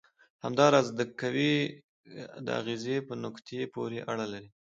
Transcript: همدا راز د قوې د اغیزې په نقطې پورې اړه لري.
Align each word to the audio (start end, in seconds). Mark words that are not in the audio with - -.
همدا 0.43 0.65
راز 0.73 0.87
د 0.99 1.01
قوې 1.19 1.55
د 2.45 2.47
اغیزې 2.59 2.97
په 3.07 3.13
نقطې 3.25 3.61
پورې 3.73 3.99
اړه 4.11 4.25
لري. 4.33 4.49